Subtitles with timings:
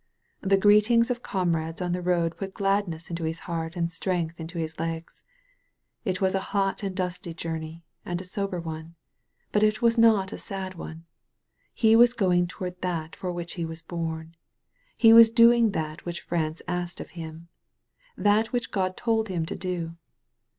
[0.41, 4.39] The greetings of comrades on the road put glad ness into his heart and strength
[4.39, 5.23] into his legs.
[6.05, 8.95] It was a hot and dusty journey, and a sober one.
[9.51, 11.05] But it was not a sad one.
[11.71, 14.31] He was going toward that for which he was bom.
[14.97, 17.49] He was doing that which France asked of him,
[18.17, 19.97] that which God told him to do.